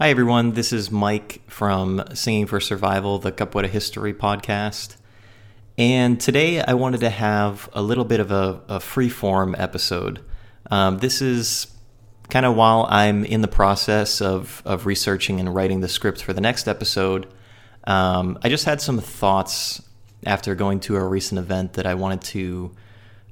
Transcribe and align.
Hi, 0.00 0.10
everyone. 0.10 0.52
This 0.52 0.72
is 0.72 0.92
Mike 0.92 1.42
from 1.48 2.04
Singing 2.14 2.46
for 2.46 2.60
Survival, 2.60 3.18
the 3.18 3.32
Capoeira 3.32 3.66
History 3.66 4.14
podcast. 4.14 4.94
And 5.76 6.20
today 6.20 6.62
I 6.62 6.74
wanted 6.74 7.00
to 7.00 7.10
have 7.10 7.68
a 7.72 7.82
little 7.82 8.04
bit 8.04 8.20
of 8.20 8.30
a, 8.30 8.60
a 8.68 8.78
free 8.78 9.08
form 9.08 9.56
episode. 9.58 10.20
Um, 10.70 10.98
this 10.98 11.20
is 11.20 11.66
kind 12.28 12.46
of 12.46 12.54
while 12.54 12.86
I'm 12.88 13.24
in 13.24 13.40
the 13.40 13.48
process 13.48 14.22
of, 14.22 14.62
of 14.64 14.86
researching 14.86 15.40
and 15.40 15.52
writing 15.52 15.80
the 15.80 15.88
script 15.88 16.22
for 16.22 16.32
the 16.32 16.40
next 16.40 16.68
episode. 16.68 17.26
Um, 17.82 18.38
I 18.44 18.50
just 18.50 18.66
had 18.66 18.80
some 18.80 19.00
thoughts 19.00 19.82
after 20.24 20.54
going 20.54 20.78
to 20.78 20.94
a 20.94 21.04
recent 21.04 21.40
event 21.40 21.72
that 21.72 21.86
I 21.86 21.94
wanted 21.94 22.20
to 22.20 22.70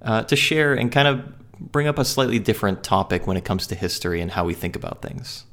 uh, 0.03 0.23
to 0.25 0.35
share 0.35 0.75
and 0.75 0.91
kind 0.91 1.07
of 1.07 1.33
bring 1.61 1.87
up 1.87 2.01
a 2.01 2.05
slightly 2.05 2.41
different 2.41 2.83
topic 2.83 3.25
when 3.25 3.37
it 3.37 3.45
comes 3.45 3.69
to 3.69 3.77
history 3.77 4.21
and 4.21 4.33
how 4.33 4.45
we 4.45 4.53
think 4.53 4.75
about 4.75 5.01
things. 5.01 5.45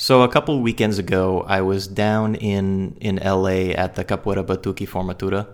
So 0.00 0.22
a 0.22 0.28
couple 0.28 0.54
of 0.56 0.62
weekends 0.62 0.98
ago, 0.98 1.44
I 1.46 1.60
was 1.60 1.86
down 1.86 2.34
in 2.34 2.96
in 3.02 3.16
LA 3.16 3.74
at 3.76 3.96
the 3.96 4.02
Capoeira 4.02 4.42
Batuque 4.42 4.88
Formatura, 4.88 5.46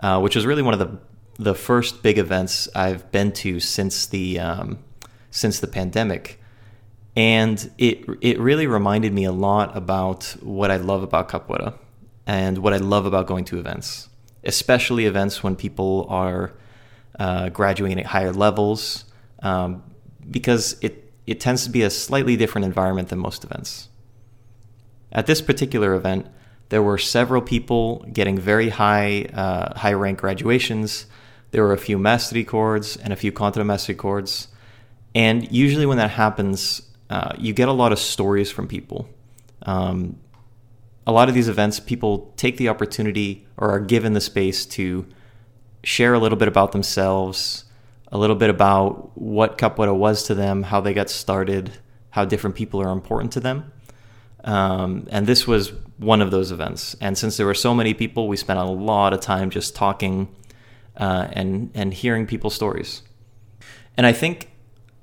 uh, 0.00 0.18
which 0.20 0.34
was 0.34 0.44
really 0.44 0.62
one 0.62 0.74
of 0.74 0.80
the 0.80 0.98
the 1.38 1.54
first 1.54 2.02
big 2.02 2.18
events 2.18 2.68
I've 2.74 3.12
been 3.12 3.30
to 3.44 3.60
since 3.60 4.06
the 4.06 4.40
um, 4.40 4.78
since 5.30 5.60
the 5.60 5.68
pandemic, 5.68 6.40
and 7.14 7.70
it 7.78 8.04
it 8.20 8.40
really 8.40 8.66
reminded 8.66 9.12
me 9.12 9.26
a 9.26 9.32
lot 9.48 9.76
about 9.76 10.24
what 10.42 10.72
I 10.72 10.76
love 10.78 11.04
about 11.04 11.28
capoeira 11.28 11.74
and 12.26 12.58
what 12.58 12.74
I 12.74 12.78
love 12.78 13.06
about 13.06 13.28
going 13.28 13.44
to 13.44 13.60
events, 13.60 14.08
especially 14.42 15.06
events 15.06 15.44
when 15.44 15.54
people 15.54 16.08
are 16.10 16.52
uh, 17.20 17.48
graduating 17.50 18.00
at 18.00 18.06
higher 18.06 18.32
levels, 18.32 19.04
um, 19.40 19.84
because 20.28 20.74
it 20.80 21.03
it 21.26 21.40
tends 21.40 21.64
to 21.64 21.70
be 21.70 21.82
a 21.82 21.90
slightly 21.90 22.36
different 22.36 22.64
environment 22.64 23.08
than 23.08 23.18
most 23.18 23.44
events. 23.44 23.88
At 25.12 25.26
this 25.26 25.40
particular 25.40 25.94
event, 25.94 26.26
there 26.68 26.82
were 26.82 26.98
several 26.98 27.40
people 27.40 28.04
getting 28.12 28.38
very 28.38 28.70
high 28.70 29.26
uh, 29.32 29.78
high 29.78 29.92
rank 29.92 30.18
graduations. 30.18 31.06
There 31.50 31.62
were 31.62 31.72
a 31.72 31.78
few 31.78 31.98
mestre 31.98 32.42
cords 32.42 32.96
and 32.96 33.12
a 33.12 33.16
few 33.16 33.30
contra-mestre 33.30 33.94
cords, 33.94 34.48
and 35.14 35.50
usually 35.52 35.86
when 35.86 35.98
that 35.98 36.10
happens, 36.10 36.82
uh, 37.10 37.32
you 37.38 37.52
get 37.52 37.68
a 37.68 37.72
lot 37.72 37.92
of 37.92 37.98
stories 37.98 38.50
from 38.50 38.66
people. 38.66 39.08
Um, 39.62 40.18
a 41.06 41.12
lot 41.12 41.28
of 41.28 41.34
these 41.34 41.48
events, 41.48 41.78
people 41.80 42.32
take 42.36 42.56
the 42.56 42.68
opportunity 42.68 43.46
or 43.56 43.70
are 43.70 43.80
given 43.80 44.14
the 44.14 44.20
space 44.20 44.66
to 44.66 45.06
share 45.84 46.14
a 46.14 46.18
little 46.18 46.38
bit 46.38 46.48
about 46.48 46.72
themselves, 46.72 47.64
a 48.14 48.18
little 48.18 48.36
bit 48.36 48.48
about 48.48 49.10
what 49.18 49.58
capoeira 49.58 49.94
was 49.94 50.22
to 50.22 50.36
them, 50.36 50.62
how 50.62 50.80
they 50.80 50.94
got 50.94 51.10
started, 51.10 51.72
how 52.10 52.24
different 52.24 52.54
people 52.54 52.80
are 52.80 52.92
important 52.92 53.32
to 53.32 53.40
them. 53.40 53.72
Um, 54.44 55.08
and 55.10 55.26
this 55.26 55.48
was 55.48 55.72
one 55.98 56.22
of 56.22 56.30
those 56.30 56.52
events. 56.52 56.94
And 57.00 57.18
since 57.18 57.36
there 57.36 57.44
were 57.44 57.54
so 57.54 57.74
many 57.74 57.92
people, 57.92 58.28
we 58.28 58.36
spent 58.36 58.60
a 58.60 58.64
lot 58.64 59.12
of 59.12 59.20
time 59.20 59.50
just 59.50 59.74
talking 59.74 60.28
uh, 60.96 61.26
and 61.32 61.72
and 61.74 61.92
hearing 61.92 62.24
people's 62.24 62.54
stories. 62.54 63.02
And 63.96 64.06
I 64.06 64.12
think 64.12 64.48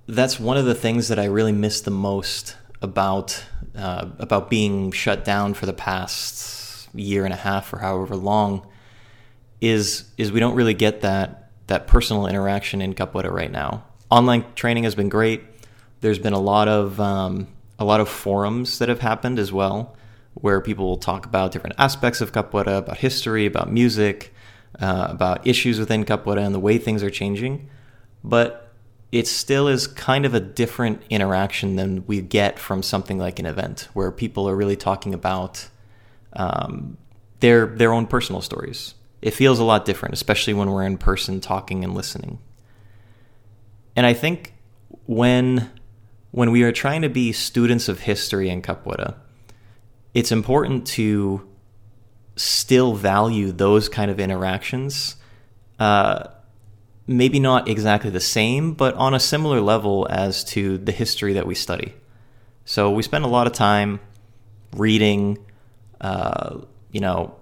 that's 0.08 0.40
one 0.40 0.56
of 0.56 0.64
the 0.66 0.76
things 0.76 1.10
that 1.10 1.20
I 1.20 1.26
really 1.26 1.52
miss 1.52 1.82
the 1.82 1.92
most 1.92 2.56
about 2.82 3.44
uh, 3.76 4.08
about 4.20 4.50
being 4.50 4.94
shut 4.94 5.26
down 5.26 5.54
for 5.54 5.66
the 5.66 5.74
past 5.74 6.88
year 6.96 7.26
and 7.26 7.34
a 7.34 7.38
half 7.38 7.74
or 7.74 7.80
however 7.80 8.16
long 8.16 8.66
is 9.60 10.06
is 10.18 10.32
we 10.32 10.40
don't 10.40 10.56
really 10.56 10.74
get 10.74 11.02
that 11.02 11.41
that 11.72 11.88
personal 11.88 12.28
interaction 12.28 12.82
in 12.82 12.94
capoeira 12.94 13.32
right 13.32 13.52
now. 13.52 13.86
Online 14.10 14.44
training 14.56 14.84
has 14.84 14.94
been 14.94 15.08
great. 15.08 15.42
There's 16.02 16.20
been 16.20 16.34
a 16.34 16.40
lot 16.40 16.68
of 16.68 17.00
um, 17.00 17.48
a 17.80 17.86
lot 17.86 18.02
of 18.02 18.10
forums 18.10 18.80
that 18.80 18.90
have 18.90 19.00
happened 19.00 19.40
as 19.40 19.54
well, 19.54 19.96
where 20.34 20.60
people 20.60 20.86
will 20.86 20.98
talk 20.98 21.26
about 21.26 21.54
different 21.54 21.78
aspects 21.80 22.20
of 22.20 22.34
capoeira, 22.34 22.78
about 22.80 22.98
history, 22.98 23.46
about 23.46 23.72
music, 23.72 24.34
uh, 24.82 25.08
about 25.10 25.48
issues 25.48 25.80
within 25.80 26.04
capoeira 26.04 26.46
and 26.46 26.54
the 26.54 26.60
way 26.60 26.78
things 26.78 27.04
are 27.04 27.10
changing. 27.10 27.70
But 28.22 28.74
it 29.14 29.26
still 29.28 29.70
is 29.70 29.88
kind 29.88 30.26
of 30.26 30.34
a 30.34 30.42
different 30.42 31.02
interaction 31.10 31.78
than 31.78 32.06
we 32.06 32.20
get 32.22 32.60
from 32.60 32.84
something 32.84 33.18
like 33.18 33.40
an 33.40 33.46
event, 33.46 33.88
where 33.94 34.12
people 34.12 34.48
are 34.50 34.56
really 34.58 34.76
talking 34.76 35.14
about 35.14 35.70
um, 36.34 36.98
their 37.40 37.66
their 37.66 37.94
own 37.94 38.08
personal 38.08 38.42
stories 38.42 38.96
it 39.22 39.32
feels 39.32 39.60
a 39.60 39.64
lot 39.64 39.86
different, 39.86 40.14
especially 40.14 40.54
when 40.54 40.70
we're 40.72 40.84
in 40.84 40.98
person 40.98 41.40
talking 41.40 41.84
and 41.84 41.94
listening. 41.94 42.40
And 43.96 44.06
I 44.06 44.14
think 44.14 44.54
when 45.06 45.70
when 46.32 46.52
we 46.52 46.64
are 46.64 46.72
trying 46.72 47.02
to 47.02 47.10
be 47.10 47.34
students 47.34 47.90
of 47.90 48.00
history 48.00 48.50
in 48.50 48.62
capoeira, 48.62 49.16
it's 50.14 50.32
important 50.32 50.88
to 50.88 51.48
still 52.38 52.94
value 52.94 53.52
those 53.52 53.90
kind 53.90 54.10
of 54.10 54.20
interactions. 54.20 55.18
Uh, 55.78 56.28
maybe 57.06 57.40
not 57.40 57.68
exactly 57.68 58.10
the 58.10 58.22
same, 58.22 58.74
but 58.74 58.94
on 58.96 59.14
a 59.14 59.20
similar 59.20 59.60
level 59.60 60.08
as 60.10 60.44
to 60.46 60.78
the 60.78 60.92
history 60.92 61.34
that 61.34 61.46
we 61.46 61.56
study. 61.56 61.94
So 62.64 62.92
we 62.92 63.04
spend 63.04 63.26
a 63.26 63.28
lot 63.28 63.48
of 63.48 63.54
time 63.54 64.00
reading, 64.78 65.38
uh, 66.00 66.60
you 66.92 67.02
know, 67.02 67.36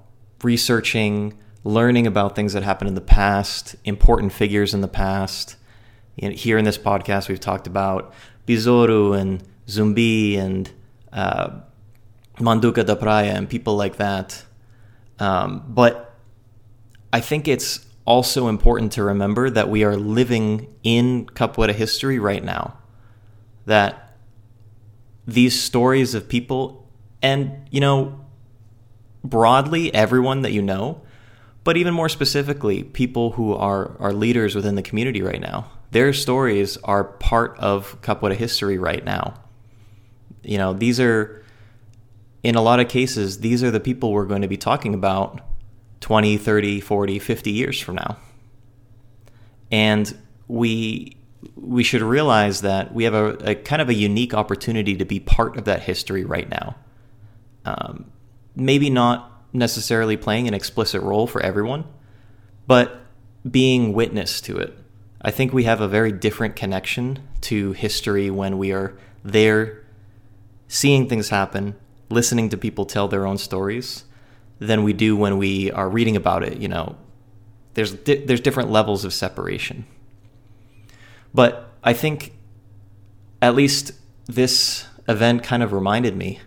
researching, 0.44 1.38
learning 1.64 2.08
about 2.08 2.36
things 2.36 2.54
that 2.54 2.64
happened 2.64 2.88
in 2.88 2.96
the 2.96 3.02
past, 3.02 3.76
important 3.84 4.32
figures 4.32 4.74
in 4.74 4.82
the 4.82 4.88
past. 4.88 5.56
Here 6.16 6.58
in 6.58 6.66
this 6.66 6.78
podcast, 6.78 7.30
we've 7.30 7.40
talked 7.40 7.68
about 7.68 8.14
Besouro 8.46 9.14
and 9.14 9.44
Zumbi 9.68 10.38
and 10.38 10.70
uh, 11.14 11.52
Manduca 12.38 12.86
da 12.86 12.96
Praia 12.96 13.32
and 13.34 13.50
people 13.50 13.76
like 13.76 13.98
that. 13.98 14.44
Um, 15.20 15.64
but 15.68 16.16
I 17.12 17.20
think 17.20 17.48
it's 17.48 17.86
also 18.06 18.48
important 18.48 18.92
to 18.94 19.04
remember 19.04 19.50
that 19.50 19.70
we 19.70 19.84
are 19.84 19.96
living 19.96 20.74
in 20.84 21.26
Capoeira 21.28 21.74
history 21.74 22.20
right 22.20 22.44
now. 22.44 22.78
That 23.66 24.16
these 25.28 25.62
stories 25.62 26.16
of 26.16 26.28
people, 26.28 26.88
and 27.22 27.68
you 27.70 27.80
know, 27.80 28.26
broadly, 29.24 29.94
everyone 29.94 30.42
that 30.42 30.52
you 30.52 30.62
know, 30.62 31.02
but 31.64 31.78
even 31.78 31.94
more 31.94 32.10
specifically, 32.10 32.84
people 32.84 33.32
who 33.32 33.54
are, 33.54 33.96
are 34.00 34.14
leaders 34.14 34.56
within 34.56 34.76
the 34.76 34.82
community 34.82 35.22
right 35.22 35.42
now. 35.42 35.72
Their 35.92 36.14
stories 36.14 36.78
are 36.78 37.04
part 37.04 37.58
of 37.60 38.00
Capoeira 38.02 38.36
history 38.36 38.78
right 38.78 39.04
now. 39.04 39.36
You 40.44 40.58
know, 40.58 40.74
these 40.74 41.00
are, 41.00 41.44
in 42.44 42.56
a 42.56 42.62
lot 42.62 42.80
of 42.80 42.88
cases, 42.88 43.40
these 43.40 43.64
are 43.64 43.72
the 43.72 43.80
people 43.80 44.12
we're 44.12 44.26
going 44.26 44.42
to 44.42 44.48
be 44.48 44.58
talking 44.58 44.94
about 44.94 45.42
20, 46.02 46.38
30, 46.38 46.80
40, 46.80 47.20
50 47.20 47.52
years 47.52 47.80
from 47.80 47.96
now. 47.96 48.18
And 49.72 50.18
we 50.48 51.16
we 51.56 51.84
should 51.84 52.02
realize 52.02 52.62
that 52.62 52.94
we 52.94 53.06
have 53.06 53.14
a, 53.14 53.52
a, 53.52 53.56
kind 53.56 53.82
of 53.82 53.88
a 53.88 53.94
unique 53.94 54.34
opportunity 54.34 54.98
to 54.98 55.06
be 55.06 55.22
part 55.22 55.56
of 55.58 55.66
that 55.66 55.82
history 55.82 56.26
right 56.26 56.50
now. 56.50 56.76
Um, 57.64 58.12
maybe 58.56 58.90
not 58.90 59.39
necessarily 59.54 60.18
playing 60.18 60.48
an 60.48 60.54
explicit 60.54 61.02
role 61.02 61.28
for 61.28 61.42
everyone, 61.42 61.86
but 62.68 63.02
being 63.50 63.94
witness 63.94 64.42
to 64.42 64.58
it. 64.58 64.78
I 65.22 65.32
think 65.32 65.52
we 65.52 65.64
have 65.64 65.82
a 65.82 65.88
very 65.88 66.12
different 66.12 66.56
connection 66.56 67.20
to 67.42 67.74
history 67.74 68.30
when 68.30 68.58
we 68.58 68.72
are 68.72 68.98
there 69.24 69.84
seeing 70.68 71.10
things 71.10 71.30
happen, 71.30 71.76
listening 72.10 72.50
to 72.50 72.58
people 72.58 72.86
tell 72.86 73.08
their 73.08 73.26
own 73.26 73.38
stories 73.38 74.06
than 74.60 74.84
we 74.84 74.94
do 74.94 75.16
when 75.16 75.38
we 75.38 75.72
are 75.72 75.90
reading 75.90 76.16
about 76.16 76.44
it, 76.44 76.58
you 76.58 76.68
know. 76.68 76.96
There's 77.74 77.94
di- 77.94 78.26
there's 78.26 78.42
different 78.42 78.70
levels 78.70 79.06
of 79.06 79.14
separation. 79.14 79.86
But 81.34 81.72
I 81.84 81.94
think 81.94 82.34
at 83.42 83.56
least 83.56 83.92
this 84.26 84.86
event 85.08 85.44
kind 85.44 85.64
of 85.64 85.74
reminded 85.74 86.16
me 86.16 86.40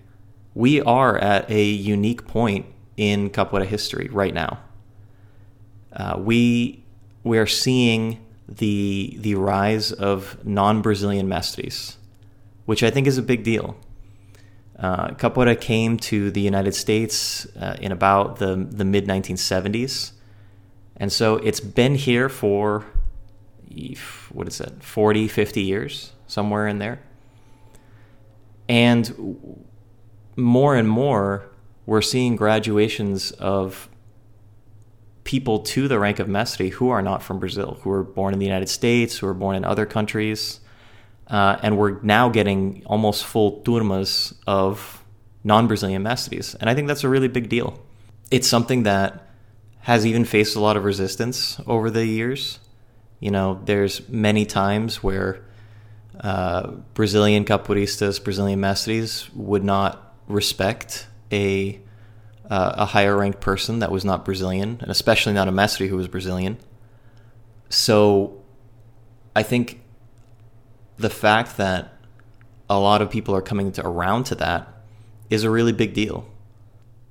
we 0.54 0.80
are 0.82 1.18
at 1.18 1.50
a 1.50 1.64
unique 1.64 2.26
point 2.26 2.66
in 2.96 3.30
capoeira 3.30 3.66
history 3.66 4.08
right 4.12 4.34
now. 4.34 4.60
Uh, 5.92 6.16
we 6.18 6.84
we 7.24 7.38
are 7.38 7.46
seeing 7.46 8.24
the 8.48 9.16
the 9.20 9.34
rise 9.34 9.92
of 9.92 10.44
non-Brazilian 10.44 11.28
mestres, 11.28 11.96
which 12.66 12.82
I 12.82 12.90
think 12.90 13.06
is 13.06 13.18
a 13.18 13.22
big 13.22 13.44
deal. 13.44 13.76
Uh, 14.78 15.08
capoeira 15.10 15.58
came 15.58 15.96
to 15.96 16.30
the 16.30 16.40
United 16.40 16.74
States 16.74 17.46
uh, 17.56 17.76
in 17.80 17.92
about 17.92 18.36
the 18.36 18.56
the 18.56 18.84
mid 18.84 19.06
1970s, 19.06 20.12
and 20.96 21.12
so 21.12 21.36
it's 21.36 21.60
been 21.60 21.94
here 21.94 22.28
for 22.28 22.84
what 24.30 24.46
is 24.46 24.60
it 24.60 24.82
40 24.82 25.28
50 25.28 25.62
years 25.62 26.12
somewhere 26.26 26.66
in 26.66 26.78
there 26.78 27.00
and 28.68 29.56
more 30.36 30.76
and 30.76 30.88
more 30.88 31.48
we're 31.86 32.02
seeing 32.02 32.36
graduations 32.36 33.32
of 33.32 33.88
people 35.24 35.60
to 35.60 35.88
the 35.88 35.98
rank 35.98 36.18
of 36.18 36.28
mestre 36.28 36.68
who 36.68 36.90
are 36.90 37.02
not 37.02 37.22
from 37.22 37.38
Brazil, 37.38 37.78
who 37.82 37.90
were 37.90 38.02
born 38.02 38.32
in 38.32 38.38
the 38.38 38.46
United 38.46 38.68
States, 38.68 39.18
who 39.18 39.26
were 39.26 39.34
born 39.34 39.56
in 39.56 39.64
other 39.64 39.86
countries. 39.86 40.60
Uh, 41.28 41.58
and 41.62 41.78
we're 41.78 42.00
now 42.02 42.28
getting 42.28 42.82
almost 42.86 43.24
full 43.24 43.62
turmas 43.62 44.34
of 44.46 45.02
non 45.44 45.66
Brazilian 45.66 46.02
mestres. 46.02 46.56
And 46.60 46.68
I 46.68 46.74
think 46.74 46.88
that's 46.88 47.04
a 47.04 47.08
really 47.08 47.28
big 47.28 47.48
deal. 47.48 47.80
It's 48.30 48.48
something 48.48 48.82
that 48.82 49.28
has 49.80 50.06
even 50.06 50.24
faced 50.24 50.56
a 50.56 50.60
lot 50.60 50.76
of 50.76 50.84
resistance 50.84 51.60
over 51.66 51.90
the 51.90 52.06
years. 52.06 52.58
You 53.20 53.30
know, 53.30 53.60
there's 53.64 54.08
many 54.08 54.44
times 54.46 55.02
where 55.02 55.44
uh, 56.20 56.72
Brazilian 56.94 57.44
capoeiristas, 57.44 58.22
Brazilian 58.22 58.60
mestres 58.60 59.32
would 59.34 59.64
not 59.64 60.14
respect 60.28 61.06
a 61.32 61.80
uh, 62.50 62.74
a 62.76 62.86
higher 62.86 63.16
ranked 63.16 63.40
person 63.40 63.78
that 63.78 63.90
was 63.90 64.04
not 64.04 64.24
Brazilian, 64.24 64.78
and 64.82 64.90
especially 64.90 65.32
not 65.32 65.48
a 65.48 65.52
mestre 65.52 65.86
who 65.86 65.96
was 65.96 66.08
Brazilian. 66.08 66.58
So, 67.70 68.42
I 69.34 69.42
think 69.42 69.80
the 70.98 71.08
fact 71.08 71.56
that 71.56 71.96
a 72.68 72.78
lot 72.78 73.00
of 73.00 73.10
people 73.10 73.34
are 73.34 73.42
coming 73.42 73.72
to, 73.72 73.86
around 73.86 74.24
to 74.24 74.34
that 74.34 74.68
is 75.30 75.44
a 75.44 75.50
really 75.50 75.72
big 75.72 75.94
deal. 75.94 76.26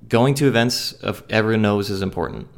Going 0.08 0.34
to 0.34 0.46
events 0.46 0.92
of 0.92 1.24
everyone 1.28 1.62
knows 1.62 1.90
is 1.90 2.02
important. 2.02 2.48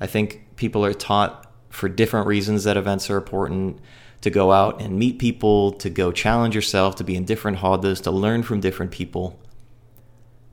I 0.00 0.06
think 0.06 0.46
people 0.56 0.84
are 0.84 0.94
taught 0.94 1.50
for 1.70 1.88
different 1.88 2.26
reasons 2.26 2.64
that 2.64 2.76
events 2.76 3.10
are 3.10 3.16
important 3.16 3.80
to 4.20 4.30
go 4.30 4.52
out 4.52 4.80
and 4.80 4.98
meet 4.98 5.18
people, 5.18 5.72
to 5.72 5.90
go 5.90 6.10
challenge 6.10 6.54
yourself, 6.54 6.96
to 6.96 7.04
be 7.04 7.16
in 7.16 7.24
different 7.24 7.58
rodas, 7.58 8.00
to 8.02 8.10
learn 8.10 8.42
from 8.42 8.60
different 8.60 8.90
people. 8.90 9.38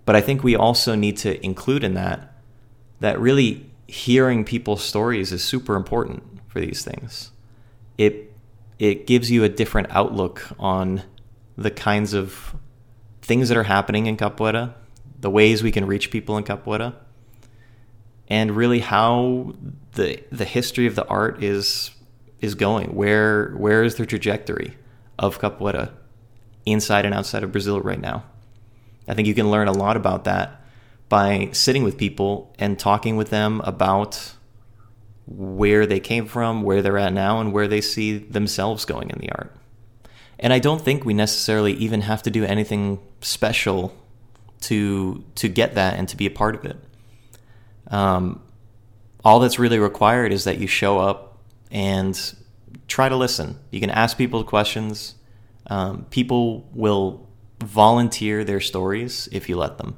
But 0.06 0.16
I 0.16 0.22
think 0.22 0.44
we 0.44 0.56
also 0.56 0.96
need 0.96 1.18
to 1.18 1.44
include 1.44 1.84
in 1.84 1.96
that 1.96 2.32
that 3.00 3.20
really 3.20 3.70
hearing 3.88 4.46
people's 4.46 4.84
stories 4.84 5.32
is 5.32 5.44
super 5.44 5.76
important 5.76 6.24
for 6.48 6.60
these 6.60 6.84
things. 6.84 7.32
It 7.98 8.32
it 8.80 9.08
gives 9.08 9.32
you 9.32 9.44
a 9.44 9.50
different 9.50 9.88
outlook 9.92 10.48
on 10.60 11.04
the 11.58 11.72
kinds 11.72 12.14
of 12.14 12.56
things 13.22 13.50
that 13.50 13.58
are 13.58 13.64
happening 13.64 14.06
in 14.06 14.18
Capoeira, 14.18 14.74
the 15.20 15.30
ways 15.30 15.64
we 15.64 15.72
can 15.72 15.86
reach 15.86 16.12
people 16.12 16.38
in 16.38 16.44
Capoeira, 16.44 16.94
and 18.28 18.56
really 18.56 18.80
how 18.80 19.54
the 19.94 20.22
the 20.32 20.46
history 20.46 20.86
of 20.88 20.96
the 20.96 21.08
art 21.08 21.44
is 21.44 21.92
is 22.42 22.54
going. 22.54 22.96
Where 22.96 23.52
where 23.52 23.84
is 23.84 23.96
the 23.96 24.06
trajectory 24.06 24.78
of 25.18 25.40
Capoeira 25.40 25.92
inside 26.66 27.06
and 27.06 27.14
outside 27.14 27.44
of 27.44 27.52
Brazil 27.52 27.82
right 27.82 28.00
now? 28.00 28.24
I 29.08 29.14
think 29.14 29.28
you 29.28 29.34
can 29.34 29.52
learn 29.52 29.68
a 29.68 29.74
lot 29.74 29.98
about 29.98 30.24
that 30.24 30.62
by 31.10 31.50
sitting 31.52 31.84
with 31.84 31.98
people 31.98 32.54
and 32.58 32.80
talking 32.80 33.16
with 33.16 33.30
them 33.30 33.62
about 33.62 34.34
where 35.28 35.86
they 35.86 36.00
came 36.00 36.26
from, 36.26 36.64
where 36.64 36.82
they're 36.82 36.98
at 36.98 37.14
now, 37.14 37.40
and 37.40 37.52
where 37.54 37.68
they 37.68 37.82
see 37.82 38.18
themselves 38.18 38.86
going 38.86 39.10
in 39.10 39.20
the 39.20 39.32
art. 39.32 39.56
And 40.40 40.52
I 40.52 40.60
don't 40.60 40.82
think 40.82 41.06
we 41.06 41.14
necessarily 41.14 41.74
even 41.74 42.02
have 42.02 42.22
to 42.24 42.32
do 42.32 42.44
anything 42.44 43.00
special 43.22 43.96
to 44.62 45.24
to 45.36 45.48
get 45.48 45.76
that 45.76 45.98
and 45.98 46.08
to 46.10 46.18
be 46.18 46.26
a 46.26 46.32
part 46.32 46.56
of 46.56 46.66
it. 46.66 46.78
Um, 47.88 48.42
all 49.24 49.40
that's 49.40 49.60
really 49.60 49.80
required 49.80 50.32
is 50.32 50.44
that 50.44 50.58
you 50.58 50.68
show 50.68 51.00
up 51.00 51.40
and 51.72 52.36
try 52.88 53.10
to 53.10 53.16
listen. 53.16 53.58
You 53.72 53.80
can 53.80 53.90
ask 53.90 54.18
people 54.18 54.44
questions. 54.44 55.16
Um, 55.68 56.06
people 56.10 56.68
will 56.74 57.28
volunteer 57.60 58.44
their 58.44 58.60
stories 58.60 59.30
if 59.32 59.50
you 59.50 59.58
let 59.58 59.78
them. 59.78 59.96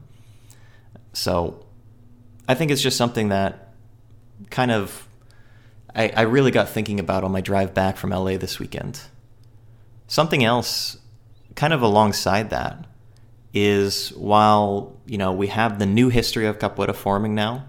So 1.13 1.65
I 2.47 2.53
think 2.53 2.71
it's 2.71 2.81
just 2.81 2.97
something 2.97 3.29
that 3.29 3.73
kind 4.49 4.71
of 4.71 5.07
I, 5.95 6.09
I 6.15 6.21
really 6.21 6.51
got 6.51 6.69
thinking 6.69 6.99
about 6.99 7.23
on 7.23 7.31
my 7.31 7.41
drive 7.41 7.73
back 7.73 7.97
from 7.97 8.11
LA 8.11 8.37
this 8.37 8.59
weekend. 8.59 9.01
Something 10.05 10.43
else 10.43 10.97
kind 11.55 11.73
of 11.73 11.81
alongside 11.81 12.51
that 12.51 12.85
is 13.53 14.09
while, 14.09 14.95
you 15.07 15.17
know, 15.17 15.33
we 15.33 15.47
have 15.47 15.79
the 15.79 15.87
new 15.87 16.09
history 16.09 16.45
of 16.45 16.59
capoeira 16.59 16.93
forming 16.93 17.33
now 17.33 17.65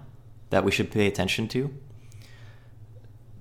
that 0.51 0.63
we 0.63 0.71
should 0.71 0.91
pay 0.91 1.07
attention 1.07 1.47
to. 1.47 1.73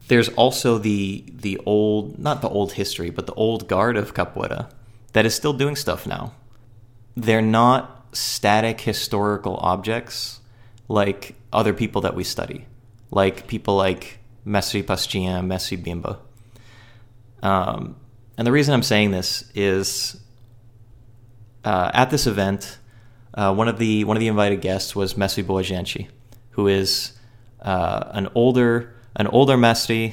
There's 0.08 0.30
also 0.30 0.78
the 0.78 1.24
the 1.28 1.60
old 1.66 2.18
not 2.18 2.40
the 2.40 2.48
old 2.48 2.72
history, 2.72 3.10
but 3.10 3.26
the 3.26 3.34
old 3.34 3.68
guard 3.68 3.98
of 3.98 4.14
capoeira 4.14 4.70
that 5.12 5.26
is 5.26 5.34
still 5.34 5.52
doing 5.52 5.76
stuff 5.76 6.06
now. 6.06 6.32
They're 7.19 7.43
not 7.43 8.06
static 8.12 8.81
historical 8.81 9.56
objects 9.56 10.41
like 10.87 11.35
other 11.53 11.75
people 11.75 12.03
that 12.03 12.15
we 12.15 12.23
study, 12.23 12.67
like 13.11 13.49
people 13.49 13.76
like 13.76 14.20
Mestre 14.44 14.85
Pastinha, 14.85 15.43
Mestre 15.43 15.76
Bimba. 15.76 16.19
Um, 17.43 17.97
and 18.37 18.47
the 18.47 18.53
reason 18.53 18.73
I'm 18.73 18.85
saying 18.85 19.11
this 19.11 19.50
is 19.55 20.20
uh, 21.65 21.91
at 21.93 22.11
this 22.11 22.29
event, 22.29 22.79
uh, 23.35 23.53
one 23.53 23.67
of 23.67 23.79
the 23.79 24.05
one 24.05 24.17
of 24.17 24.20
the 24.20 24.29
invited 24.29 24.61
guests 24.61 24.94
was 24.94 25.17
Mestre 25.17 25.43
Boa 25.43 25.65
Gente, 25.65 26.09
who 26.50 26.69
is 26.69 27.12
uh, 27.61 28.05
an 28.12 28.29
older 28.37 28.94
an 29.17 29.26
older 29.26 29.56
Mestre. 29.56 30.12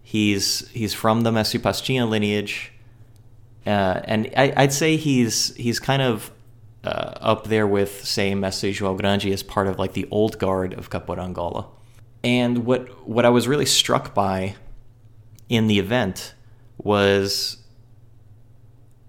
He's 0.00 0.68
he's 0.68 0.94
from 0.94 1.22
the 1.22 1.32
Mestre 1.32 1.58
Pastinha 1.58 2.06
lineage. 2.06 2.72
Uh, 3.66 4.00
and 4.04 4.30
I, 4.36 4.52
would 4.56 4.72
say 4.72 4.96
he's 4.96 5.54
he's 5.56 5.78
kind 5.78 6.02
of 6.02 6.30
uh, 6.84 7.12
up 7.20 7.44
there 7.48 7.66
with 7.66 8.04
say 8.04 8.34
Mestre 8.34 8.68
João 8.68 8.96
Grande 8.96 9.26
as 9.26 9.42
part 9.42 9.66
of 9.66 9.78
like 9.78 9.92
the 9.92 10.08
old 10.10 10.38
guard 10.38 10.72
of 10.74 10.90
Capoeira 10.90 11.24
Angola. 11.24 11.66
And 12.24 12.64
what 12.64 13.06
what 13.06 13.24
I 13.24 13.28
was 13.30 13.46
really 13.48 13.66
struck 13.66 14.14
by 14.14 14.56
in 15.48 15.66
the 15.66 15.78
event 15.78 16.34
was 16.78 17.58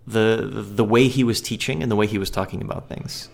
the 0.06 0.50
the 0.51 0.83
way 0.83 1.07
he 1.07 1.24
was 1.24 1.42
teaching 1.42 1.81
and 1.81 1.92
the 1.92 1.95
way 1.95 2.07
he 2.07 2.18
was 2.18 2.30
talking 2.30 2.62
about 2.62 2.89
things. 2.89 3.30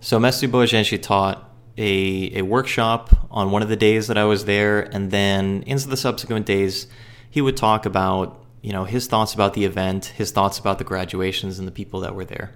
So 0.00 0.20
Mestre 0.20 0.48
Boa 0.48 0.66
Gente 0.66 0.98
taught 0.98 1.50
a, 1.78 2.38
a 2.38 2.42
workshop 2.42 3.10
on 3.30 3.50
one 3.50 3.62
of 3.62 3.68
the 3.68 3.76
days 3.76 4.06
that 4.06 4.16
I 4.16 4.24
was 4.24 4.44
there, 4.44 4.80
and 4.80 5.10
then 5.10 5.62
into 5.66 5.88
the 5.88 5.96
subsequent 5.96 6.46
days, 6.46 6.86
he 7.28 7.40
would 7.40 7.56
talk 7.56 7.84
about 7.84 8.42
you 8.66 8.72
know 8.72 8.82
his 8.82 9.06
thoughts 9.06 9.32
about 9.32 9.54
the 9.54 9.64
event, 9.64 10.06
his 10.06 10.32
thoughts 10.32 10.58
about 10.58 10.78
the 10.78 10.84
graduations 10.84 11.60
and 11.60 11.68
the 11.68 11.72
people 11.72 12.00
that 12.00 12.16
were 12.16 12.24
there. 12.24 12.50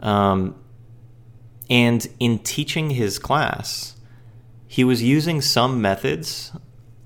Um, 0.00 0.54
and 1.68 2.08
in 2.18 2.38
teaching 2.38 2.88
his 2.88 3.18
class, 3.18 3.94
he 4.66 4.84
was 4.84 5.02
using 5.02 5.42
some 5.42 5.82
methods 5.82 6.52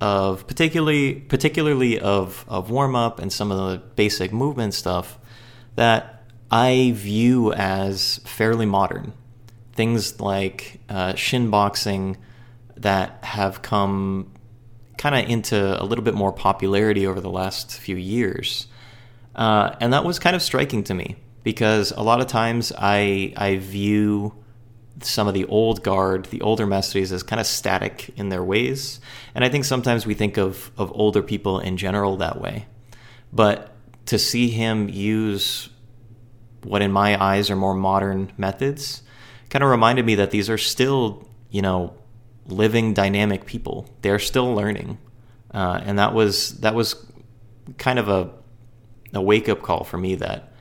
of 0.01 0.47
particularly 0.47 1.15
particularly 1.15 1.99
of 1.99 2.45
of 2.47 2.71
warm 2.71 2.95
up 2.95 3.19
and 3.19 3.33
some 3.33 3.51
of 3.51 3.59
the 3.59 3.79
basic 3.97 4.33
movement 4.33 4.75
stuff 4.75 5.19
that 5.75 6.23
I 6.49 6.93
view 6.95 7.53
as 7.53 8.19
fairly 8.19 8.67
modern. 8.67 9.15
Things 9.73 10.21
like 10.21 10.79
uh, 10.89 11.17
shin 11.17 11.50
boxing 11.50 12.19
that 12.76 13.19
have 13.25 13.62
come 13.62 14.31
kind 15.02 15.16
of 15.16 15.28
into 15.28 15.82
a 15.82 15.85
little 15.85 16.04
bit 16.04 16.14
more 16.14 16.32
popularity 16.32 17.09
over 17.09 17.21
the 17.21 17.28
last 17.28 17.76
few 17.76 17.97
years. 17.97 18.68
Uh, 19.35 19.75
and 19.80 19.92
that 19.92 20.04
was 20.04 20.21
kind 20.21 20.37
of 20.37 20.40
striking 20.40 20.85
to 20.85 20.94
me 20.94 21.16
because 21.42 21.90
a 21.90 22.02
lot 22.02 22.21
of 22.21 22.28
times 22.28 22.73
I, 22.78 23.35
I 23.37 23.56
view 23.56 24.32
some 25.00 25.26
of 25.26 25.35
the 25.35 25.44
old 25.47 25.82
guard, 25.82 26.26
the 26.26 26.40
older 26.40 26.68
mestres, 26.68 27.11
as 27.11 27.25
kind 27.25 27.40
of 27.40 27.49
static 27.49 28.11
in 28.16 28.28
their 28.28 28.44
ways. 28.44 29.00
And 29.35 29.44
I 29.44 29.49
think 29.49 29.64
sometimes 29.64 30.06
we 30.06 30.14
think 30.14 30.37
of, 30.37 30.71
of 30.78 30.92
older 30.94 31.21
people 31.21 31.59
in 31.59 31.78
general 31.78 32.18
that 32.18 32.40
way. 32.40 32.66
But 33.32 33.75
to 34.06 34.21
see 34.21 34.50
him 34.50 34.88
use 34.88 35.68
what 36.62 36.80
in 36.80 36.92
my 36.92 37.21
eyes 37.21 37.50
are 37.50 37.56
more 37.56 37.75
modern 37.75 38.30
methods 38.37 39.02
kind 39.50 39.64
of 39.64 39.71
reminded 39.71 40.06
me 40.06 40.14
that 40.14 40.30
these 40.30 40.49
are 40.49 40.59
still, 40.59 41.28
you 41.50 41.61
know, 41.61 41.92
living 42.46 42.94
dynamic 42.94 43.46
people. 43.46 43.88
They're 44.02 44.18
still 44.18 44.54
learning, 44.54 44.99
uh, 45.52 45.80
and 45.84 45.99
that 45.99 46.14
was 46.14 46.61
that 46.61 46.75
was 46.75 47.06
kind 47.78 47.99
of 47.99 48.08
a 48.08 48.30
a 49.14 49.20
wake 49.20 49.49
up 49.49 49.62
call 49.62 49.84
for 49.84 49.99
me 49.99 50.14
that 50.16 50.52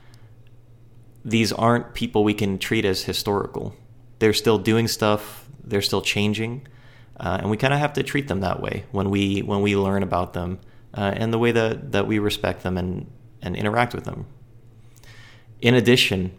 these 1.24 1.52
aren't 1.52 1.94
people 1.94 2.24
we 2.24 2.34
can 2.34 2.58
treat 2.58 2.84
as 2.84 3.04
historical. 3.04 3.74
They're 4.18 4.32
still 4.32 4.58
doing 4.58 4.88
stuff. 4.88 5.48
They're 5.64 5.82
still 5.82 6.02
changing, 6.02 6.66
uh, 7.18 7.38
and 7.40 7.50
we 7.50 7.56
kind 7.56 7.72
of 7.72 7.80
have 7.80 7.92
to 7.94 8.02
treat 8.02 8.28
them 8.28 8.40
that 8.40 8.60
way 8.60 8.84
when 8.90 9.10
we 9.10 9.40
when 9.42 9.62
we 9.62 9.76
learn 9.76 10.02
about 10.02 10.32
them 10.32 10.58
uh, 10.94 11.12
and 11.16 11.32
the 11.32 11.38
way 11.38 11.52
that 11.52 11.92
that 11.92 12.06
we 12.06 12.18
respect 12.18 12.62
them 12.62 12.76
and 12.76 13.10
and 13.40 13.56
interact 13.56 13.94
with 13.94 14.04
them. 14.04 14.26
In 15.60 15.74
addition, 15.74 16.32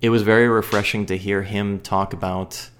it 0.00 0.10
was 0.10 0.22
very 0.22 0.48
refreshing 0.48 1.06
to 1.06 1.16
hear 1.16 1.42
him 1.42 1.80
talk 1.80 2.12
about 2.12 2.70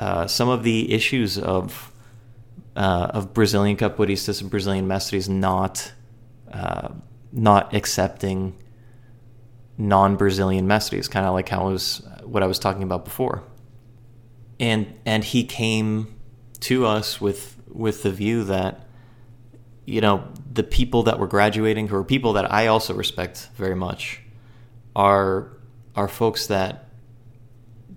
uh, 0.00 0.26
some 0.26 0.48
of 0.48 0.62
the 0.62 0.92
issues 0.92 1.38
of 1.38 1.92
uh, 2.74 3.10
of 3.10 3.34
Brazilian 3.34 3.76
capoeiristas 3.76 4.40
and 4.40 4.50
Brazilian 4.50 4.88
mestres 4.88 5.28
not 5.28 5.92
uh, 6.50 6.88
not 7.32 7.74
accepting 7.74 8.56
non-Brazilian 9.76 10.66
mestres, 10.66 11.08
kind 11.08 11.26
of 11.26 11.34
like 11.34 11.48
how 11.48 11.68
was 11.68 12.02
what 12.24 12.42
I 12.42 12.46
was 12.46 12.58
talking 12.58 12.82
about 12.82 13.04
before. 13.04 13.42
And 14.58 14.94
and 15.04 15.22
he 15.22 15.44
came 15.44 16.14
to 16.60 16.86
us 16.86 17.20
with 17.20 17.56
with 17.68 18.02
the 18.02 18.10
view 18.10 18.44
that 18.44 18.86
you 19.84 20.00
know 20.00 20.24
the 20.50 20.62
people 20.62 21.02
that 21.04 21.18
were 21.18 21.26
graduating, 21.26 21.88
who 21.88 21.96
are 21.96 22.04
people 22.04 22.32
that 22.34 22.50
I 22.50 22.66
also 22.68 22.94
respect 22.94 23.48
very 23.54 23.76
much, 23.76 24.22
are 24.96 25.50
are 25.94 26.08
folks 26.08 26.46
that 26.46 26.89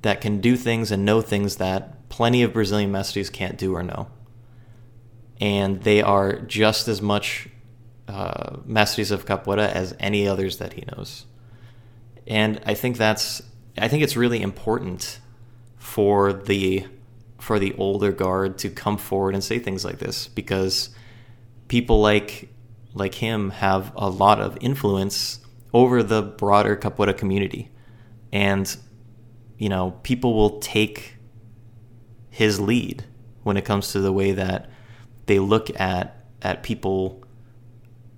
that 0.03 0.21
can 0.21 0.39
do 0.39 0.55
things 0.55 0.91
and 0.91 1.03
know 1.03 1.21
things 1.21 1.55
that 1.55 2.07
plenty 2.09 2.43
of 2.43 2.53
Brazilian 2.53 2.91
mestres 2.91 3.31
can't 3.31 3.57
do 3.57 3.73
or 3.73 3.81
know. 3.81 4.07
And 5.41 5.81
they 5.81 6.01
are 6.01 6.39
just 6.41 6.87
as 6.87 7.01
much 7.01 7.49
uh, 8.07 8.57
mestres 8.67 9.11
of 9.11 9.25
capoeira 9.25 9.67
as 9.67 9.95
any 9.99 10.27
others 10.27 10.57
that 10.57 10.73
he 10.73 10.83
knows. 10.95 11.25
And 12.27 12.61
I 12.65 12.73
think 12.75 12.97
that's 12.97 13.41
I 13.77 13.87
think 13.87 14.03
it's 14.03 14.15
really 14.15 14.41
important 14.41 15.19
for 15.77 16.31
the 16.31 16.85
for 17.39 17.59
the 17.59 17.73
older 17.73 18.11
guard 18.11 18.57
to 18.59 18.69
come 18.69 18.97
forward 18.97 19.33
and 19.33 19.43
say 19.43 19.59
things 19.59 19.83
like 19.83 19.99
this 19.99 20.27
because 20.27 20.89
people 21.67 21.99
like 22.01 22.49
like 22.93 23.15
him 23.15 23.49
have 23.49 23.91
a 23.95 24.09
lot 24.09 24.39
of 24.39 24.57
influence 24.61 25.39
over 25.73 26.03
the 26.03 26.21
broader 26.21 26.77
capoeira 26.77 27.17
community 27.17 27.71
and 28.31 28.77
you 29.57 29.69
know 29.69 29.91
people 30.03 30.33
will 30.33 30.59
take 30.59 31.15
his 32.29 32.59
lead 32.59 33.03
when 33.43 33.57
it 33.57 33.65
comes 33.65 33.91
to 33.91 33.99
the 33.99 34.11
way 34.11 34.31
that 34.31 34.69
they 35.25 35.39
look 35.39 35.69
at 35.79 36.25
at 36.41 36.63
people 36.63 37.23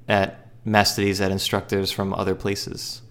at 0.08 0.42
mestres 0.66 1.22
at 1.22 1.32
instructors 1.32 1.92
from 1.92 2.14
other 2.14 2.36
places 2.36 3.02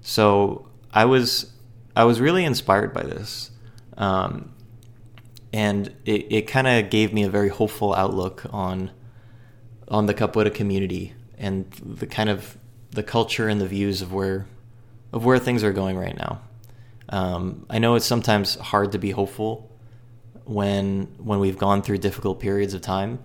so 0.00 0.68
i 0.92 1.04
was 1.04 1.52
i 1.96 2.04
was 2.04 2.20
really 2.20 2.44
inspired 2.44 2.92
by 2.92 3.02
this 3.02 3.50
um, 3.96 4.52
and 5.52 5.88
it, 6.04 6.26
it 6.32 6.42
kind 6.42 6.66
of 6.66 6.90
gave 6.90 7.12
me 7.12 7.22
a 7.24 7.28
very 7.28 7.48
hopeful 7.48 7.94
outlook 7.94 8.46
on 8.50 8.90
on 9.88 10.06
the 10.06 10.14
capoeira 10.14 10.54
community 10.54 11.12
and 11.36 11.70
the 11.72 12.06
kind 12.06 12.28
of 12.28 12.56
the 12.92 13.02
culture 13.02 13.48
and 13.48 13.60
the 13.60 13.66
views 13.66 14.02
of 14.02 14.12
where 14.12 14.46
of 15.12 15.24
where 15.24 15.38
things 15.38 15.64
are 15.64 15.72
going 15.72 15.96
right 15.96 16.16
now. 16.16 16.40
Um, 17.10 17.66
I 17.68 17.78
know 17.78 17.96
it's 17.96 18.06
sometimes 18.06 18.54
hard 18.54 18.92
to 18.92 18.98
be 18.98 19.10
hopeful 19.10 19.70
when 20.44 21.08
when 21.18 21.40
we've 21.40 21.58
gone 21.58 21.82
through 21.82 21.98
difficult 21.98 22.40
periods 22.40 22.72
of 22.72 22.80
time, 22.80 23.18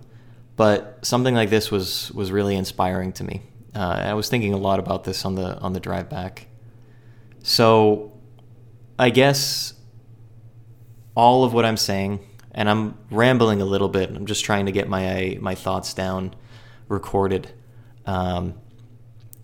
but 0.56 0.98
something 1.02 1.34
like 1.34 1.50
this 1.50 1.70
was 1.70 2.10
was 2.12 2.30
really 2.32 2.56
inspiring 2.56 3.12
to 3.14 3.24
me. 3.24 3.42
Uh, 3.74 4.02
I 4.06 4.14
was 4.14 4.28
thinking 4.28 4.52
a 4.52 4.58
lot 4.58 4.78
about 4.78 5.04
this 5.04 5.24
on 5.24 5.36
the 5.36 5.56
on 5.58 5.72
the 5.72 5.80
drive 5.80 6.08
back. 6.08 6.48
So, 7.42 8.12
I 8.98 9.10
guess 9.10 9.74
all 11.14 11.44
of 11.44 11.52
what 11.52 11.64
I'm 11.64 11.76
saying, 11.76 12.26
and 12.52 12.68
I'm 12.68 12.98
rambling 13.10 13.62
a 13.62 13.64
little 13.64 13.88
bit. 13.88 14.10
I'm 14.10 14.26
just 14.26 14.44
trying 14.44 14.66
to 14.66 14.72
get 14.72 14.88
my 14.88 15.38
my 15.40 15.54
thoughts 15.54 15.94
down, 15.94 16.34
recorded. 16.88 17.52
Um, 18.04 18.54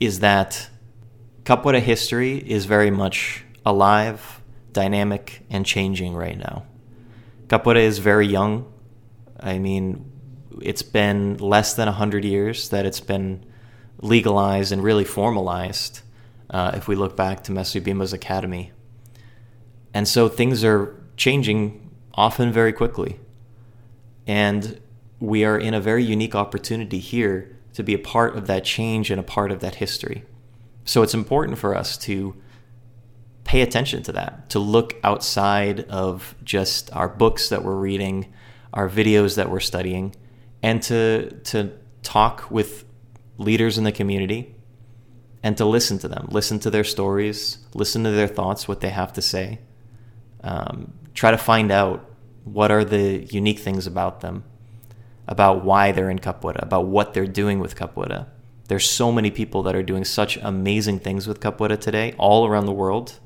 is 0.01 0.21
that 0.21 0.69
Capoeira 1.45 1.81
history 1.81 2.39
is 2.39 2.65
very 2.65 2.91
much 2.91 3.45
alive, 3.65 4.43
dynamic, 4.73 5.45
and 5.51 5.65
changing 5.65 6.15
right 6.15 6.39
now. 6.39 6.65
Capoeira 7.49 7.83
is 7.83 7.99
very 7.99 8.27
young. 8.27 8.73
I 9.39 9.59
mean, 9.59 10.11
it's 10.61 10.83
been 10.83 11.37
less 11.39 11.75
than 11.75 11.87
100 11.87 12.25
years 12.25 12.69
that 12.71 12.87
it's 12.87 13.01
been 13.01 13.45
legalized 14.01 14.73
and 14.73 14.83
really 14.83 15.05
formalized 15.05 16.01
uh, 16.51 16.73
if 16.75 16.89
we 16.89 16.95
look 16.95 17.17
back 17.17 17.45
to 17.45 17.53
Mestre 17.53 17.81
Bimba's 17.81 18.13
academy. 18.13 18.73
And 19.95 20.07
so 20.07 20.29
things 20.29 20.65
are 20.65 20.99
changing 21.17 21.91
often 22.15 22.53
very 22.53 22.73
quickly. 22.73 23.21
And 24.27 24.81
we 25.21 25.45
are 25.45 25.59
in 25.59 25.75
a 25.75 25.81
very 25.81 26.05
unique 26.05 26.35
opportunity 26.35 26.99
here 26.99 27.57
to 27.75 27.83
be 27.83 27.95
a 27.95 27.99
part 27.99 28.37
of 28.37 28.47
that 28.47 28.65
change 28.65 29.11
and 29.11 29.19
a 29.19 29.23
part 29.23 29.51
of 29.51 29.61
that 29.61 29.77
history. 29.77 30.25
So 30.85 31.03
it's 31.03 31.15
important 31.15 31.59
for 31.59 31.75
us 31.75 31.97
to 31.99 32.35
pay 33.53 33.61
attention 33.61 34.03
to 34.03 34.13
that, 34.13 34.49
to 34.49 34.59
look 34.59 34.97
outside 35.05 35.81
of 35.91 36.35
just 36.43 36.91
our 36.97 37.07
books 37.07 37.51
that 37.51 37.63
we're 37.63 37.77
reading, 37.77 38.33
our 38.73 38.89
videos 38.89 39.37
that 39.37 39.51
we're 39.51 39.61
studying, 39.61 40.17
and 40.63 40.83
to 40.83 41.31
to 41.45 41.71
talk 42.03 42.51
with 42.51 42.87
leaders 43.37 43.77
in 43.77 43.85
the 43.85 43.93
community 43.93 44.55
and 45.43 45.55
to 45.59 45.67
listen 45.67 45.99
to 45.99 46.09
them, 46.09 46.29
listen 46.31 46.59
to 46.61 46.71
their 46.71 46.83
stories, 46.83 47.59
listen 47.75 48.05
to 48.05 48.11
their 48.11 48.27
thoughts, 48.27 48.67
what 48.67 48.81
they 48.81 48.89
have 48.89 49.13
to 49.13 49.21
say. 49.21 49.59
Um, 50.43 50.95
try 51.13 51.31
to 51.31 51.37
find 51.37 51.71
out 51.71 52.11
what 52.45 52.71
are 52.71 52.87
the 52.87 53.29
unique 53.41 53.59
things 53.59 53.87
about 53.87 54.23
them, 54.23 54.45
about 55.29 55.63
why 55.63 55.93
they're 55.93 56.09
in 56.09 56.21
Capoeira, 56.21 56.63
about 56.63 56.87
what 56.87 57.13
they're 57.13 57.27
doing 57.43 57.59
with 57.59 57.77
Capoeira. 57.77 58.29
There's 58.69 58.89
so 58.89 59.13
many 59.13 59.31
people 59.31 59.63
that 59.65 59.77
are 59.77 59.83
doing 59.83 60.07
such 60.07 60.39
amazing 60.39 61.01
things 61.01 61.27
with 61.27 61.41
Capoeira 61.41 61.79
today, 61.79 62.15
all 62.17 62.47
around 62.47 62.65
the 62.65 62.73
world. 62.85 63.19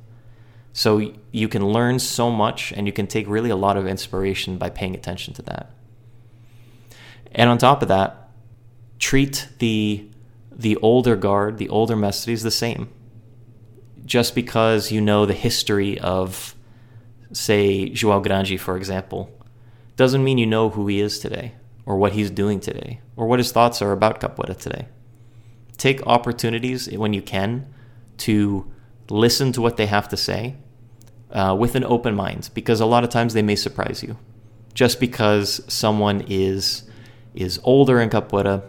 So 0.76 1.14
you 1.32 1.48
can 1.48 1.66
learn 1.66 1.98
so 1.98 2.30
much 2.30 2.70
and 2.70 2.86
you 2.86 2.92
can 2.92 3.06
take 3.06 3.26
really 3.26 3.48
a 3.48 3.56
lot 3.56 3.78
of 3.78 3.86
inspiration 3.86 4.58
by 4.58 4.68
paying 4.68 4.94
attention 4.94 5.32
to 5.32 5.42
that. 5.42 5.70
And 7.32 7.48
on 7.48 7.56
top 7.56 7.80
of 7.80 7.88
that, 7.88 8.28
treat 8.98 9.48
the 9.58 10.06
the 10.52 10.76
older 10.76 11.16
guard, 11.16 11.56
the 11.56 11.70
older 11.70 11.96
mestres 11.96 12.42
the 12.42 12.50
same. 12.50 12.90
Just 14.04 14.34
because 14.34 14.92
you 14.92 15.00
know 15.00 15.24
the 15.24 15.32
history 15.32 15.98
of 15.98 16.54
say 17.32 17.88
João 17.88 18.22
Grande, 18.22 18.60
for 18.60 18.76
example, 18.76 19.30
doesn't 19.96 20.22
mean 20.22 20.36
you 20.36 20.46
know 20.46 20.68
who 20.68 20.86
he 20.88 21.00
is 21.00 21.18
today, 21.18 21.54
or 21.86 21.96
what 21.96 22.12
he's 22.12 22.30
doing 22.30 22.60
today, 22.60 23.00
or 23.16 23.26
what 23.26 23.38
his 23.38 23.50
thoughts 23.50 23.80
are 23.80 23.92
about 23.92 24.20
capoeira 24.20 24.54
today. 24.54 24.88
Take 25.78 26.06
opportunities 26.06 26.86
when 26.90 27.14
you 27.14 27.22
can 27.22 27.66
to 28.18 28.70
listen 29.08 29.52
to 29.52 29.62
what 29.62 29.78
they 29.78 29.86
have 29.86 30.10
to 30.10 30.18
say 30.18 30.56
uh, 31.36 31.54
with 31.54 31.74
an 31.74 31.84
open 31.84 32.14
mind, 32.14 32.50
because 32.54 32.80
a 32.80 32.86
lot 32.86 33.04
of 33.04 33.10
times 33.10 33.34
they 33.34 33.42
may 33.42 33.56
surprise 33.56 34.02
you. 34.02 34.16
Just 34.74 34.98
because 34.98 35.60
someone 35.68 36.24
is 36.28 36.82
is 37.34 37.60
older 37.62 38.00
in 38.00 38.08
capoeira 38.08 38.62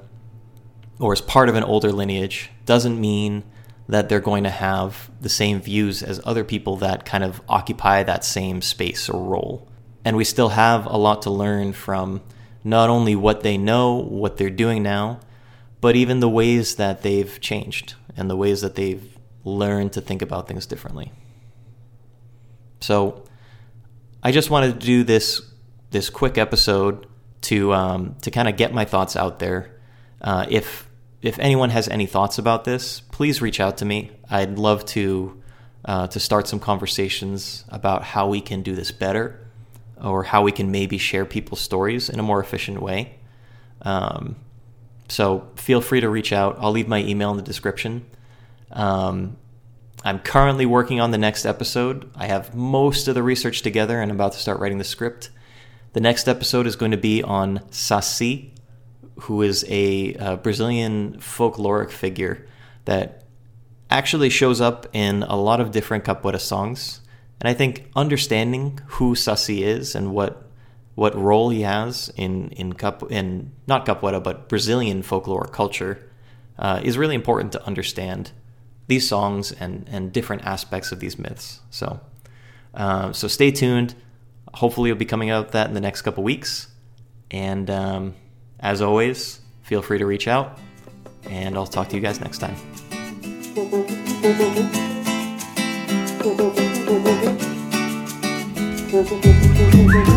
or 1.00 1.13
is 1.13 1.21
part 1.21 1.47
of 1.47 1.55
an 1.55 1.63
older 1.63 1.91
lineage 1.93 2.51
doesn't 2.65 3.00
mean 3.00 3.43
that 3.88 4.09
they're 4.09 4.19
going 4.19 4.43
to 4.43 4.50
have 4.50 5.09
the 5.21 5.29
same 5.29 5.62
views 5.62 6.03
as 6.03 6.19
other 6.25 6.43
people 6.43 6.75
that 6.75 7.05
kind 7.05 7.24
of 7.24 7.41
occupy 7.47 8.03
that 8.03 8.25
same 8.25 8.62
space 8.62 9.07
or 9.07 9.24
role. 9.24 9.65
And 10.03 10.17
we 10.17 10.25
still 10.25 10.50
have 10.50 10.86
a 10.86 10.97
lot 10.97 11.21
to 11.21 11.29
learn 11.29 11.71
from 11.71 12.21
not 12.65 12.89
only 12.89 13.15
what 13.15 13.43
they 13.43 13.57
know, 13.57 13.95
what 13.95 14.36
they're 14.36 14.50
doing 14.50 14.83
now, 14.83 15.21
but 15.79 15.95
even 15.95 16.19
the 16.19 16.27
ways 16.27 16.75
that 16.75 17.01
they've 17.03 17.39
changed 17.39 17.95
and 18.17 18.29
the 18.29 18.36
ways 18.36 18.59
that 18.59 18.75
they've 18.75 19.17
learned 19.45 19.93
to 19.93 20.01
think 20.01 20.21
about 20.21 20.50
things 20.50 20.65
differently. 20.65 21.13
So, 22.79 23.24
I 24.24 24.31
just 24.31 24.50
wanted 24.50 24.79
to 24.79 24.86
do 24.86 25.03
this 25.03 25.41
this 25.91 26.10
quick 26.10 26.38
episode 26.38 27.07
to 27.41 27.74
um, 27.74 28.15
to 28.22 28.31
kind 28.31 28.48
of 28.48 28.57
get 28.57 28.74
my 28.74 28.86
thoughts 28.86 29.15
out 29.15 29.39
there. 29.39 29.72
Uh, 30.22 30.46
if 30.50 30.89
if 31.22 31.39
anyone 31.39 31.69
has 31.69 31.88
any 31.88 32.05
thoughts 32.05 32.38
about 32.38 32.63
this, 32.63 33.00
please 33.00 33.41
reach 33.41 33.60
out 33.60 33.77
to 33.77 33.86
me. 33.86 34.12
I'd 34.29 34.57
love 34.57 34.86
to 34.88 35.41
uh, 35.86 36.07
to 36.07 36.19
start 36.19 36.48
some 36.48 36.60
conversations 36.60 37.63
about 37.69 38.03
how 38.03 38.27
we 38.27 38.41
can 38.41 38.63
do 38.63 38.75
this 38.75 38.91
better, 38.91 39.39
or 40.03 40.24
how 40.24 40.41
we 40.41 40.51
can 40.51 40.72
maybe 40.72 40.98
share 40.98 41.25
people's 41.25 41.62
stories 41.62 42.10
in 42.10 42.19
a 42.19 42.24
more 42.24 42.41
efficient 42.41 42.81
way. 42.81 43.15
Um, 43.84 44.36
so 45.07 45.48
feel 45.55 45.79
free 45.79 46.01
to 46.01 46.10
reach 46.10 46.34
out. 46.34 46.57
I'll 46.60 46.72
leave 46.72 46.88
my 46.88 47.00
email 47.00 47.31
in 47.31 47.38
the 47.38 47.43
description. 47.43 48.05
Um, 48.72 49.38
I'm 50.07 50.19
currently 50.19 50.65
working 50.65 51.01
on 51.01 51.11
the 51.11 51.17
next 51.17 51.45
episode. 51.45 52.09
I 52.15 52.27
have 52.27 52.55
most 52.55 53.09
of 53.09 53.15
the 53.15 53.21
research 53.21 53.61
together 53.61 53.99
and 53.99 54.09
I'm 54.09 54.15
about 54.15 54.31
to 54.31 54.39
start 54.39 54.61
writing 54.61 54.77
the 54.77 54.85
script. 54.85 55.31
The 55.91 55.99
next 55.99 56.29
episode 56.29 56.65
is 56.65 56.77
going 56.77 56.91
to 56.91 56.97
be 56.97 57.21
on 57.23 57.59
Saci, 57.71 58.51
who 59.23 59.41
is 59.41 59.65
a, 59.67 60.13
a 60.13 60.37
Brazilian 60.37 61.17
folkloric 61.19 61.91
figure 61.91 62.47
that 62.85 63.25
actually 63.91 64.29
shows 64.29 64.61
up 64.61 64.87
in 64.93 65.23
a 65.23 65.35
lot 65.35 65.59
of 65.59 65.71
different 65.71 66.05
capoeira 66.05 66.39
songs. 66.39 67.01
And 67.41 67.49
I 67.49 67.53
think 67.53 67.91
understanding 67.93 68.79
who 68.85 69.13
Saci 69.13 69.59
is 69.59 69.93
and 69.93 70.13
what 70.13 70.41
what 70.95 71.15
role 71.15 71.49
he 71.49 71.63
has 71.63 72.13
in 72.15 72.51
in 72.51 72.71
cap 72.71 73.03
in 73.09 73.51
not 73.67 73.85
capoeira 73.85 74.23
but 74.23 74.47
Brazilian 74.47 75.03
folklore 75.03 75.47
culture 75.47 76.09
uh, 76.57 76.79
is 76.81 76.97
really 76.97 77.13
important 77.13 77.51
to 77.51 77.65
understand 77.65 78.31
these 78.88 79.08
songs 79.08 79.51
and 79.51 79.88
and 79.91 80.12
different 80.12 80.44
aspects 80.44 80.91
of 80.91 81.00
these 81.00 81.20
myths. 81.20 81.62
So 81.70 82.00
uh, 82.74 83.12
so 83.12 83.27
stay 83.27 83.51
tuned. 83.51 83.96
Hopefully, 84.53 84.89
you'll 84.89 84.98
be 84.98 85.06
coming 85.06 85.29
out 85.29 85.51
that 85.51 85.67
in 85.67 85.74
the 85.74 85.82
next 85.82 86.03
couple 86.03 86.24
weeks. 86.24 86.67
And 87.32 87.70
um, 87.70 88.15
as 88.60 88.82
always, 88.82 89.41
feel 89.63 89.82
free 89.82 89.98
to 89.98 90.06
reach 90.06 90.27
out, 90.27 90.58
and 91.24 91.56
I'll 91.56 91.67
talk 91.67 91.89
to 91.89 91.96
you 91.96 92.01
guys 92.01 92.22
next 92.22 92.38
time. 92.38 92.56